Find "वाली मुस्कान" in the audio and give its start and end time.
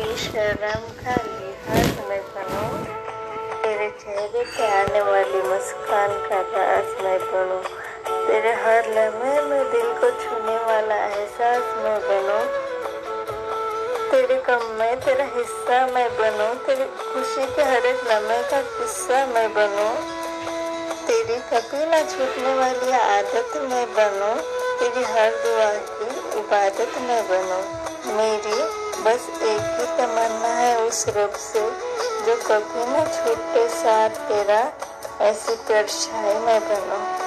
5.08-6.14